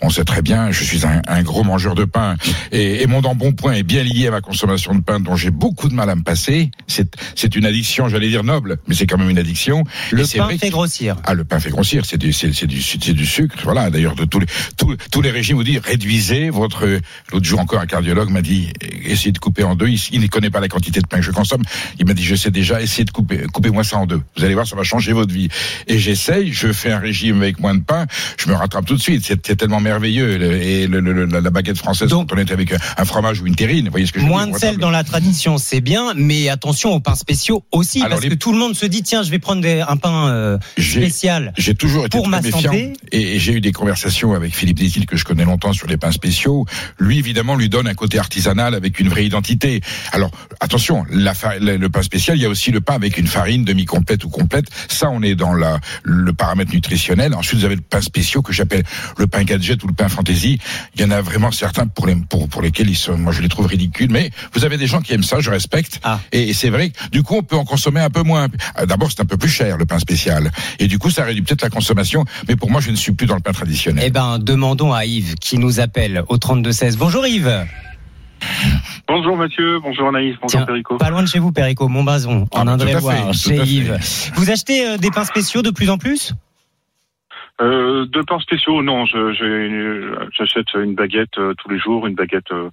On 0.02 0.10
sait 0.10 0.24
très 0.24 0.42
bien, 0.42 0.70
je 0.70 0.84
suis 0.84 1.06
un, 1.06 1.22
un 1.26 1.42
gros 1.42 1.64
mangeur 1.64 1.94
de 1.94 2.04
pain 2.04 2.36
et, 2.72 3.02
et 3.02 3.06
mon 3.06 3.22
embonpoint 3.22 3.72
est 3.72 3.82
bien 3.82 4.02
lié 4.02 4.28
à 4.28 4.30
ma 4.30 4.40
consommation 4.40 4.94
de 4.94 5.00
pain 5.00 5.20
dont 5.20 5.36
j'ai 5.36 5.50
beaucoup 5.50 5.88
de 5.88 5.94
mal 5.94 6.10
à 6.10 6.14
me 6.14 6.22
passer. 6.22 6.70
C'est, 6.86 7.56
une 7.56 7.64
addiction, 7.64 8.08
j'allais 8.08 8.28
dire 8.28 8.44
noble, 8.44 8.78
mais 8.86 8.94
c'est 8.94 9.06
quand 9.06 9.18
même 9.18 9.30
une 9.30 9.38
addiction. 9.38 9.84
Le 10.10 10.24
Et 10.24 10.38
pain 10.38 10.48
fait 10.58 10.70
grossir. 10.70 11.16
Ah, 11.24 11.34
le 11.34 11.44
pain 11.44 11.60
fait 11.60 11.70
grossir, 11.70 12.04
c'est 12.04 12.18
du, 12.18 12.32
c'est, 12.32 12.48
du, 12.66 12.82
c'est 12.82 13.12
du 13.12 13.26
sucre. 13.26 13.56
Voilà. 13.64 13.90
D'ailleurs, 13.90 14.14
de 14.14 14.24
tous 14.24 14.40
les, 14.40 14.46
tous, 14.76 14.96
tous 15.10 15.22
les 15.22 15.30
régimes 15.30 15.56
vous 15.56 15.64
disent 15.64 15.80
réduisez 15.84 16.50
votre. 16.50 16.86
L'autre 17.32 17.44
jour 17.44 17.60
encore, 17.60 17.80
un 17.80 17.86
cardiologue 17.86 18.30
m'a 18.30 18.42
dit 18.42 18.72
essayez 19.04 19.32
de 19.32 19.38
couper 19.38 19.64
en 19.64 19.74
deux. 19.74 19.88
Il, 19.88 20.00
il 20.12 20.20
ne 20.20 20.26
connaît 20.26 20.50
pas 20.50 20.60
la 20.60 20.68
quantité 20.68 21.00
de 21.00 21.06
pain 21.06 21.18
que 21.18 21.24
je 21.24 21.30
consomme. 21.30 21.62
Il 21.98 22.06
m'a 22.06 22.14
dit 22.14 22.24
je 22.24 22.34
sais 22.34 22.50
déjà. 22.50 22.80
Essayez 22.80 23.04
de 23.04 23.10
couper, 23.10 23.46
coupez-moi 23.52 23.84
ça 23.84 23.98
en 23.98 24.06
deux. 24.06 24.20
Vous 24.36 24.44
allez 24.44 24.54
voir, 24.54 24.66
ça 24.66 24.76
va 24.76 24.82
changer 24.82 25.12
votre 25.12 25.32
vie. 25.32 25.48
Et 25.86 25.98
j'essaye. 25.98 26.52
Je 26.52 26.72
fais 26.72 26.92
un 26.92 26.98
régime 26.98 27.42
avec 27.42 27.60
moins 27.60 27.74
de 27.74 27.82
pain. 27.82 28.06
Je 28.38 28.48
me 28.48 28.54
rattrape 28.54 28.86
tout 28.86 28.96
de 28.96 29.02
suite. 29.02 29.24
C'est, 29.26 29.56
tellement 29.56 29.80
merveilleux. 29.80 30.38
Le- 30.38 30.62
Et 30.62 30.86
le, 30.86 31.00
le- 31.00 31.12
le- 31.12 31.40
la 31.40 31.50
baguette 31.50 31.78
française, 31.78 32.08
Donc- 32.08 32.28
quand 32.30 32.36
on 32.36 32.38
est 32.38 32.50
avec 32.50 32.72
un, 32.72 32.78
un 32.96 33.04
fromage 33.04 33.40
ou 33.40 33.46
une 33.46 33.54
terrine, 33.56 33.86
vous 33.86 33.90
voyez 33.90 34.06
ce 34.06 34.12
que 34.12 34.20
je 34.20 34.24
Moins 34.24 34.46
de 34.46 34.56
sel 34.56 34.76
dans 34.78 34.90
la 34.90 35.04
tradition, 35.04 35.58
c'est 35.58 35.80
bien, 35.80 36.12
mais 36.16 36.48
attention 36.48 36.92
aux 36.94 37.00
pains 37.00 37.14
spéciaux 37.14 37.64
aussi, 37.72 37.98
Alors, 38.00 38.10
parce 38.10 38.22
les- 38.22 38.28
que 38.30 38.34
tout 38.34 38.52
le 38.52 38.58
monde 38.58 38.74
se 38.74 38.86
dit 38.86 39.02
tiens, 39.02 39.22
je 39.22 39.30
vais 39.30 39.38
prendre 39.38 39.62
des- 39.62 39.80
un 39.86 39.96
pain 39.96 40.28
euh, 40.28 40.58
spécial. 40.78 41.52
J'ai 41.56 41.74
toujours 41.74 42.06
été 42.06 42.16
Pour 42.16 42.28
ma 42.28 42.40
méfiant 42.40 42.60
santé. 42.60 42.92
et, 43.12 43.36
et 43.36 43.38
j'ai 43.38 43.52
eu 43.54 43.60
des 43.60 43.72
conversations 43.72 44.32
avec 44.34 44.54
Philippe 44.54 44.78
Desil 44.78 45.06
que 45.06 45.16
je 45.16 45.24
connais 45.24 45.44
longtemps 45.44 45.72
sur 45.72 45.86
les 45.86 45.96
pains 45.96 46.12
spéciaux. 46.12 46.66
Lui, 46.98 47.18
évidemment, 47.18 47.54
lui 47.56 47.68
donne 47.68 47.86
un 47.88 47.94
côté 47.94 48.18
artisanal 48.18 48.74
avec 48.74 49.00
une 49.00 49.08
vraie 49.08 49.24
identité. 49.26 49.80
Alors, 50.12 50.30
attention, 50.60 51.04
la 51.10 51.32
le 51.60 51.88
pain 51.88 52.02
spécial, 52.02 52.36
il 52.36 52.42
y 52.42 52.46
a 52.46 52.48
aussi 52.48 52.70
le 52.70 52.80
pain 52.80 52.94
avec 52.94 53.18
une 53.18 53.26
farine 53.26 53.64
demi-complète 53.64 54.24
ou 54.24 54.28
complète. 54.28 54.66
Ça, 54.88 55.10
on 55.10 55.22
est 55.22 55.34
dans 55.34 55.52
la, 55.54 55.78
le 56.02 56.32
paramètre 56.32 56.72
nutritionnel. 56.72 57.34
Ensuite, 57.34 57.60
vous 57.60 57.64
avez 57.66 57.76
le 57.76 57.82
pain 57.82 58.00
spéciaux 58.00 58.42
que 58.42 58.52
j'appelle 58.52 58.82
le 59.18 59.26
pain 59.26 59.44
gadget 59.44 59.82
ou 59.82 59.86
le 59.86 59.92
pain 59.92 60.08
fantaisie. 60.08 60.58
Il 60.94 61.00
y 61.00 61.04
en 61.04 61.10
a 61.10 61.20
vraiment 61.20 61.50
certains 61.50 61.86
pour, 61.86 62.06
les, 62.06 62.16
pour, 62.16 62.48
pour 62.48 62.62
lesquels 62.62 62.88
ils 62.90 62.96
sont, 62.96 63.16
moi, 63.16 63.32
je 63.32 63.42
les 63.42 63.48
trouve 63.48 63.66
ridicules. 63.66 64.10
Mais 64.10 64.30
vous 64.52 64.64
avez 64.64 64.76
des 64.76 64.86
gens 64.86 65.00
qui 65.00 65.12
aiment 65.14 65.22
ça, 65.22 65.40
je 65.40 65.50
respecte. 65.50 66.00
Ah. 66.04 66.20
Et, 66.32 66.50
et 66.50 66.52
c'est 66.54 66.70
vrai 66.70 66.90
que 66.90 67.08
du 67.10 67.22
coup, 67.22 67.36
on 67.36 67.42
peut 67.42 67.56
en 67.56 67.64
consommer 67.64 68.00
un 68.00 68.10
peu 68.10 68.22
moins. 68.22 68.48
Euh, 68.78 68.86
D'abord, 68.86 69.10
c'est 69.10 69.20
un 69.20 69.26
peu 69.26 69.36
plus 69.36 69.48
cher, 69.48 69.76
le 69.76 69.86
pain 69.86 69.98
spécial. 69.98 70.50
Et 70.78 70.86
du 70.86 70.98
coup, 70.98 71.10
ça 71.10 71.24
réduit 71.24 71.42
peut-être 71.42 71.62
la 71.62 71.70
consommation. 71.70 72.24
Mais 72.48 72.56
pour 72.56 72.70
moi, 72.70 72.80
je 72.80 72.90
ne 72.90 72.96
suis 72.96 73.12
plus 73.12 73.26
dans 73.26 73.34
le 73.34 73.40
pain 73.40 73.52
traditionnel. 73.52 74.04
Eh 74.06 74.10
ben, 74.10 74.38
demandons 74.38 74.92
à 74.92 75.04
Yves 75.04 75.34
qui 75.36 75.58
nous 75.58 75.80
appelle 75.80 76.22
au 76.28 76.36
32-16. 76.36 76.96
Bonjour 76.96 77.26
Yves. 77.26 77.66
Bonjour 79.08 79.36
Mathieu, 79.36 79.80
bonjour 79.80 80.08
Anaïs, 80.08 80.34
bonjour 80.34 80.48
Tiens, 80.50 80.66
Perico. 80.66 80.96
Pas 80.98 81.10
loin 81.10 81.22
de 81.22 81.28
chez 81.28 81.38
vous, 81.38 81.52
Perico, 81.52 81.88
Montbazon, 81.88 82.46
Ah, 82.52 82.60
en 82.60 82.66
Indre-et-Loire, 82.68 83.32
chez. 83.32 83.56
Yves. 83.56 83.98
Vous 84.34 84.50
achetez 84.50 84.86
euh, 84.86 84.96
des 84.98 85.10
pains 85.10 85.24
spéciaux 85.24 85.62
de 85.62 85.70
plus 85.70 85.88
en 85.88 85.96
plus? 85.96 86.32
Euh, 87.60 88.04
de 88.06 88.20
pains 88.22 88.38
spéciaux, 88.40 88.82
non, 88.82 89.06
j'achète 89.06 90.74
une 90.74 90.94
baguette 90.94 91.38
euh, 91.38 91.54
tous 91.54 91.70
les 91.70 91.78
jours, 91.78 92.06
une 92.06 92.14
baguette 92.14 92.52
euh, 92.52 92.70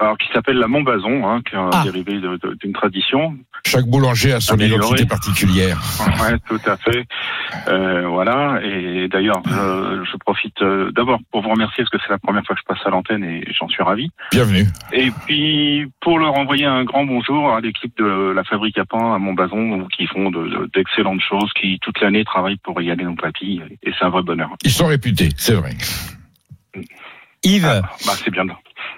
alors 0.00 0.16
qui 0.18 0.28
s'appelle 0.32 0.56
la 0.56 0.66
Montbazon, 0.66 1.28
hein, 1.28 1.42
qui 1.48 1.54
est 1.54 1.58
un 1.58 1.70
Ah. 1.72 1.82
dérivé 1.84 2.18
d'une 2.60 2.72
tradition. 2.72 3.36
Chaque 3.66 3.84
boulanger 3.84 4.32
a 4.32 4.40
son 4.40 4.54
Amélioré. 4.54 4.78
identité 4.82 5.04
particulière. 5.06 5.78
Ouais, 6.22 6.36
tout 6.48 6.58
à 6.66 6.76
fait. 6.78 7.04
Euh, 7.68 8.06
voilà. 8.08 8.60
Et 8.64 9.08
d'ailleurs, 9.08 9.42
je, 9.46 10.02
je 10.10 10.16
profite 10.16 10.60
euh, 10.62 10.90
d'abord 10.92 11.20
pour 11.30 11.42
vous 11.42 11.50
remercier 11.50 11.84
parce 11.84 11.90
que 11.90 11.98
c'est 12.02 12.10
la 12.12 12.18
première 12.18 12.42
fois 12.46 12.56
que 12.56 12.62
je 12.62 12.66
passe 12.66 12.84
à 12.86 12.90
l'antenne 12.90 13.22
et 13.22 13.44
j'en 13.58 13.68
suis 13.68 13.82
ravi. 13.82 14.10
Bienvenue. 14.32 14.66
Et 14.92 15.10
puis 15.26 15.86
pour 16.00 16.18
leur 16.18 16.34
envoyer 16.34 16.64
un 16.64 16.84
grand 16.84 17.04
bonjour 17.04 17.54
à 17.54 17.60
l'équipe 17.60 17.92
de 17.98 18.32
la 18.34 18.42
fabrique 18.44 18.78
à 18.78 18.86
pain 18.86 19.14
à 19.14 19.18
Montbazon, 19.18 19.86
qui 19.94 20.06
font 20.06 20.30
de- 20.30 20.48
de- 20.48 20.70
d'excellentes 20.74 21.20
choses, 21.20 21.50
qui 21.60 21.78
toute 21.82 22.00
l'année 22.00 22.24
travaillent 22.24 22.56
pour 22.64 22.80
y 22.80 22.90
aller 22.90 23.04
nos 23.04 23.14
papilles, 23.14 23.62
et 23.82 23.92
c'est 23.98 24.04
un 24.06 24.10
vrai 24.10 24.22
bonheur. 24.22 24.48
Ils 24.64 24.70
sont 24.70 24.86
réputés, 24.86 25.28
c'est 25.36 25.54
vrai. 25.54 25.72
Yves, 27.42 27.64
Ah, 27.66 27.82
bah, 28.06 28.12
c'est 28.22 28.30
bien. 28.30 28.44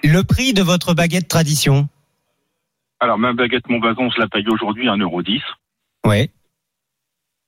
le 0.03 0.21
prix 0.23 0.53
de 0.53 0.61
votre 0.61 0.93
baguette 0.93 1.27
tradition 1.27 1.87
Alors, 2.99 3.17
ma 3.17 3.33
baguette 3.33 3.67
Montbazon, 3.69 4.09
je 4.09 4.19
la 4.19 4.27
paye 4.27 4.47
aujourd'hui 4.49 4.87
1,10€, 4.87 5.41
Oui. 6.05 6.29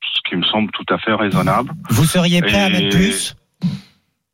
ce 0.02 0.30
qui 0.30 0.36
me 0.38 0.44
semble 0.44 0.72
tout 0.72 0.86
à 0.90 0.98
fait 0.98 1.14
raisonnable. 1.14 1.72
Vous 1.90 2.06
seriez 2.06 2.42
prêt 2.42 2.62
à 2.62 2.70
Et- 2.70 2.72
mettre 2.72 2.96
plus? 2.96 3.36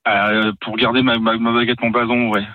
Euh, 0.08 0.52
pour 0.62 0.78
garder 0.78 1.02
ma, 1.04 1.18
ma, 1.20 1.38
ma 1.38 1.52
baguette, 1.54 1.80
mon 1.82 1.90
bazon, 1.92 2.30
ouais. 2.30 2.46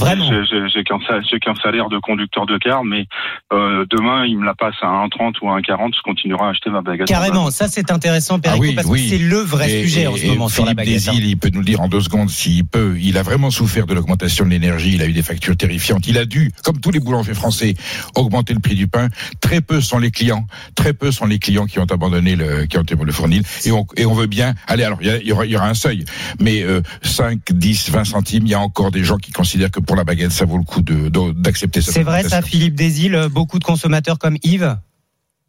Vraiment. 0.00 0.26
J'ai- 0.28 0.44
J'ai 0.50 0.68
j'ai 0.68 0.84
qu'un 0.84 0.98
sa- 1.06 1.20
j'ai 1.20 1.38
qu'un 1.38 1.54
salaire 1.62 1.88
de 1.88 1.98
conducteur 1.98 2.46
de 2.46 2.56
car, 2.58 2.82
mais 2.82 3.04
euh, 3.52 3.84
demain, 3.90 4.24
il 4.24 4.38
me 4.38 4.44
la 4.44 4.54
passe 4.54 4.74
à 4.82 4.86
1,30 4.86 5.34
ou 5.42 5.50
à 5.50 5.56
1,40, 5.58 5.94
je 5.94 6.00
continuerai 6.02 6.44
à 6.44 6.48
acheter 6.48 6.70
ma 6.70 6.80
baguette. 6.80 7.06
Carrément, 7.06 7.50
ça 7.50 7.68
c'est 7.68 7.90
intéressant, 7.90 8.40
Perico, 8.40 8.62
Ah 8.64 8.66
oui, 8.68 8.74
parce 8.74 8.86
oui. 8.88 9.02
que 9.04 9.10
c'est 9.10 9.22
le 9.22 9.36
vrai 9.36 9.70
Et- 9.70 9.82
sujet 9.82 10.02
et- 10.02 10.06
en 10.08 10.16
ce 10.16 10.24
et 10.24 10.28
moment 10.30 10.48
sur 10.48 10.64
la 10.64 10.70
Philippe 10.72 10.76
baguette. 10.78 11.08
hein. 11.08 11.12
Desil, 11.12 11.28
il 11.28 11.36
peut 11.38 11.50
nous 11.52 11.62
dire 11.62 11.80
en 11.82 11.88
deux 11.88 12.00
secondes 12.00 12.30
s'il 12.30 12.64
peut. 12.64 12.96
Il 13.00 13.16
a 13.18 13.22
vraiment 13.22 13.50
souffert 13.50 13.86
de 13.86 13.94
l'augmentation 13.94 14.44
de 14.46 14.50
l'énergie. 14.50 14.92
Il 14.94 15.02
a 15.02 15.06
eu 15.06 15.12
des 15.12 15.22
factures 15.22 15.56
terrifiantes. 15.56 16.06
Il 16.08 16.16
a 16.18 16.24
dû, 16.24 16.50
comme 16.64 16.80
tous 16.80 16.90
les 16.90 17.00
boulangers 17.00 17.34
français, 17.34 17.74
augmenter 18.16 18.54
le 18.54 18.60
prix 18.60 18.74
du 18.74 18.88
pain. 18.88 19.08
Très 19.40 19.60
peu 19.60 19.80
sont 19.82 19.98
les 19.98 20.10
clients. 20.10 20.46
Très 20.74 20.94
peu 20.94 21.12
sont 21.12 21.26
les 21.26 21.38
clients 21.38 21.66
qui 21.66 21.78
ont 21.78 21.84
abandonné 21.88 22.34
le, 22.34 22.64
qui 22.64 22.78
ont 22.78 22.82
été 22.82 22.96
le 22.96 23.12
fournil. 23.12 23.42
Et 23.66 23.72
on, 23.72 23.86
et 23.96 24.06
on 24.06 24.14
veut 24.14 24.26
bien. 24.26 24.54
Allez, 24.66 24.84
alors 24.84 24.98
il 25.02 25.06
y, 25.06 25.10
a- 25.10 25.18
il 25.18 25.26
y 25.28 25.32
aura, 25.32 25.44
il 25.46 25.52
y 25.52 25.56
aura 25.56 25.68
un 25.68 25.74
seuil, 25.74 26.04
mais 26.40 26.62
euh, 26.62 26.80
5, 27.02 27.38
10, 27.52 27.90
20 27.90 28.04
centimes. 28.04 28.46
Il 28.46 28.50
y 28.50 28.54
a 28.54 28.60
encore 28.60 28.90
des 28.90 29.04
gens 29.04 29.18
qui 29.18 29.32
considèrent 29.32 29.70
que 29.70 29.80
pour 29.86 29.96
la 29.96 30.04
baguette, 30.04 30.32
ça 30.32 30.44
vaut 30.44 30.58
le 30.58 30.64
coup 30.64 30.82
de 30.82 31.08
de- 31.08 31.32
d'accepter 31.32 31.80
cette 31.82 31.94
C'est 31.94 32.02
vrai 32.02 32.22
ça. 32.28 32.42
Philippe 32.42 32.74
Desil, 32.74 33.14
euh, 33.14 33.28
beaucoup 33.28 33.58
de 33.58 33.64
consommateurs 33.64 34.18
comme 34.18 34.36
Yves 34.42 34.76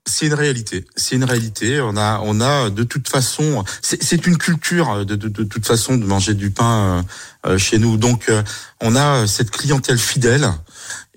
C'est 0.05 0.25
une 0.27 0.33
réalité. 0.33 0.85
C'est 0.97 1.15
une 1.15 1.23
réalité. 1.23 1.79
On 1.81 1.95
a, 1.95 2.19
on 2.23 2.41
a 2.41 2.69
de 2.69 2.83
toute 2.83 3.07
façon, 3.07 3.63
c'est 3.81 4.27
une 4.27 4.37
culture 4.37 5.05
de, 5.05 5.15
de, 5.15 5.29
de 5.29 5.43
toute 5.43 5.65
façon 5.65 5.95
de 5.97 6.05
manger 6.05 6.33
du 6.33 6.49
pain 6.51 7.03
euh, 7.45 7.51
euh, 7.53 7.57
chez 7.57 7.79
nous. 7.79 7.95
Donc, 7.97 8.27
euh, 8.29 8.43
on 8.81 8.95
a 8.97 9.25
cette 9.27 9.51
clientèle 9.51 9.97
fidèle. 9.97 10.49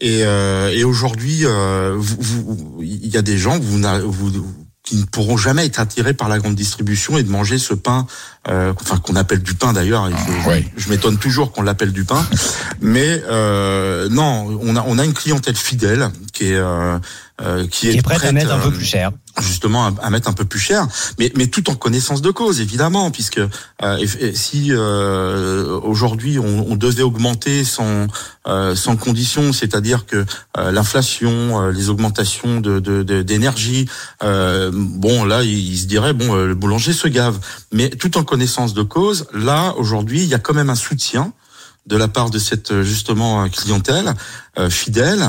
Et, 0.00 0.20
euh, 0.24 0.70
et 0.72 0.84
aujourd'hui, 0.84 1.40
euh, 1.44 1.94
vous- 1.96 2.16
vous- 2.20 2.82
il 2.82 3.08
y 3.08 3.16
a 3.16 3.22
des 3.22 3.38
gens 3.38 3.58
vous, 3.58 4.65
qui 4.86 4.96
ne 4.96 5.04
pourront 5.04 5.36
jamais 5.36 5.66
être 5.66 5.80
attirés 5.80 6.14
par 6.14 6.30
la 6.30 6.38
grande 6.38 6.54
distribution 6.54 7.18
et 7.18 7.24
de 7.24 7.28
manger 7.28 7.58
ce 7.58 7.74
pain, 7.74 8.06
euh, 8.48 8.72
enfin 8.80 8.96
qu'on 8.98 9.16
appelle 9.16 9.42
du 9.42 9.54
pain 9.54 9.72
d'ailleurs. 9.72 10.08
Je, 10.08 10.48
ouais. 10.48 10.64
je 10.76 10.88
m'étonne 10.88 11.18
toujours 11.18 11.52
qu'on 11.52 11.62
l'appelle 11.62 11.92
du 11.92 12.04
pain, 12.04 12.24
mais 12.80 13.20
euh, 13.28 14.08
non, 14.08 14.58
on 14.62 14.76
a, 14.76 14.84
on 14.86 14.98
a 14.98 15.04
une 15.04 15.12
clientèle 15.12 15.56
fidèle 15.56 16.08
qui 16.36 16.46
est 16.52 16.54
euh, 16.54 16.98
euh, 17.42 17.66
qui, 17.66 17.90
qui 17.90 17.98
est 17.98 18.02
prêt 18.02 18.18
à 18.26 18.32
mettre 18.32 18.52
un 18.52 18.58
euh, 18.58 18.62
peu 18.62 18.70
plus 18.72 18.84
cher. 18.84 19.10
justement 19.40 19.94
à, 20.02 20.10
mettre 20.10 20.28
un 20.28 20.32
peu 20.32 20.44
plus 20.44 20.58
cher, 20.58 20.86
mais, 21.18 21.30
mais 21.36 21.46
tout 21.48 21.68
en 21.70 21.74
connaissance 21.74 22.22
de 22.22 22.30
cause, 22.30 22.60
évidemment, 22.60 23.10
puisque 23.10 23.38
euh, 23.38 23.96
et- 23.98 24.24
et 24.26 24.34
si 24.34 24.68
euh, 24.70 25.78
aujourd'hui 25.82 26.38
on, 26.38 26.70
on 26.70 26.76
devait 26.76 27.02
augmenter 27.02 27.64
sans 27.64 28.06
euh, 28.46 28.74
sans 28.74 28.96
condition, 28.96 29.52
c'est-à-dire 29.52 30.06
que 30.06 30.24
euh, 30.58 30.70
l'inflation, 30.72 31.30
euh, 31.62 31.72
les 31.72 31.88
augmentations 31.90 32.60
de 32.60 32.80
de- 32.80 33.02
de- 33.02 33.22
d'énergie, 33.22 33.86
euh, 34.22 34.70
bon 34.72 35.24
là 35.24 35.42
il, 35.42 35.72
il 35.72 35.78
se 35.78 35.86
dirait 35.86 36.12
bon 36.14 36.34
euh, 36.34 36.46
le 36.46 36.54
boulanger 36.54 36.92
se 36.92 37.08
gave, 37.08 37.38
mais 37.72 37.90
tout 37.90 38.16
en 38.18 38.24
connaissance 38.24 38.72
de 38.74 38.82
cause, 38.82 39.26
là 39.34 39.74
aujourd'hui 39.76 40.22
il 40.22 40.28
y 40.28 40.34
a 40.34 40.38
quand 40.38 40.54
même 40.54 40.70
un 40.70 40.74
soutien 40.76 41.32
de 41.86 41.96
la 41.96 42.08
part 42.08 42.30
de 42.30 42.38
cette 42.38 42.70
euh, 42.72 42.82
justement 42.82 43.42
euh, 43.44 43.48
clientèle 43.48 44.14
euh, 44.58 44.68
fidèle 44.70 45.22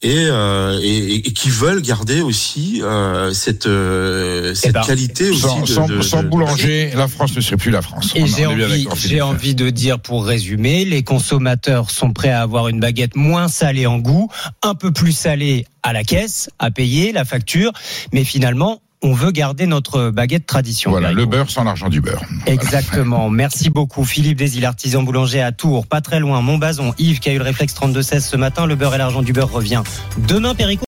et, 0.00 0.14
euh, 0.16 0.78
et, 0.82 1.16
et 1.16 1.32
qui 1.32 1.50
veulent 1.50 1.82
garder 1.82 2.20
aussi 2.20 2.80
euh, 2.82 3.32
cette 3.32 3.66
euh, 3.66 4.54
cette 4.54 4.72
ben, 4.74 4.82
qualité 4.82 5.30
aussi 5.30 5.40
Sans, 5.42 5.60
de, 5.60 5.66
sans- 5.66 5.86
de- 5.88 6.00
sans 6.02 6.22
de- 6.22 6.28
boulanger, 6.28 6.92
la 6.94 7.08
France 7.08 7.34
ne 7.34 7.40
serait 7.40 7.56
plus 7.56 7.70
la 7.72 7.82
France. 7.82 8.12
Et 8.14 8.24
j'ai 8.26 8.46
envie, 8.46 8.86
j'ai 8.96 9.20
envie 9.20 9.54
de 9.56 9.70
dire 9.70 9.98
pour 9.98 10.24
résumer, 10.24 10.84
les 10.84 11.02
consommateurs 11.02 11.90
sont 11.90 12.12
prêts 12.12 12.30
à 12.30 12.42
avoir 12.42 12.68
une 12.68 12.78
baguette 12.80 13.16
moins 13.16 13.48
salée 13.48 13.86
en 13.86 13.98
goût, 13.98 14.28
un 14.62 14.74
peu 14.74 14.92
plus 14.92 15.12
salée 15.12 15.66
à 15.82 15.92
la 15.92 16.04
caisse, 16.04 16.48
à 16.58 16.70
payer 16.70 17.12
la 17.12 17.24
facture, 17.24 17.72
mais 18.12 18.22
finalement, 18.24 18.80
on 19.02 19.12
veut 19.12 19.30
garder 19.30 19.66
notre 19.66 20.10
baguette 20.10 20.46
tradition. 20.46 20.90
Voilà, 20.90 21.12
le 21.12 21.26
beurre 21.26 21.50
sans 21.50 21.64
l'argent 21.64 21.88
du 21.88 22.00
beurre. 22.00 22.22
Exactement. 22.46 23.30
Merci 23.38 23.70
beaucoup, 23.70 24.04
Philippe 24.04 24.38
Desil, 24.38 24.64
artisan 24.64 25.02
boulanger 25.02 25.40
à 25.40 25.52
Tours, 25.52 25.86
pas 25.86 26.00
très 26.00 26.20
loin. 26.20 26.40
Montbazon, 26.40 26.94
Yves 26.98 27.20
qui 27.20 27.28
a 27.28 27.32
eu 27.32 27.38
le 27.38 27.44
réflexe 27.44 27.74
32-16 27.74 28.20
ce 28.20 28.36
matin. 28.36 28.66
Le 28.66 28.74
beurre 28.74 28.94
et 28.94 28.98
l'argent 28.98 29.22
du 29.22 29.32
beurre 29.32 29.50
revient 29.50 29.82
demain, 30.26 30.54
Perico. 30.54 30.76